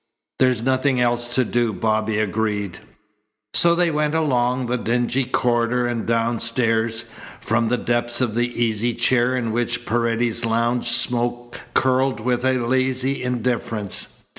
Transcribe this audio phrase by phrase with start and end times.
[0.39, 2.79] "There's nothing else to do," Bobby agreed.
[3.53, 7.03] So they went along the dingy corridor and downstairs.
[7.39, 12.57] From the depths of the easy chair in which Paredes lounged smoke curled with a
[12.57, 14.23] lazy indifference.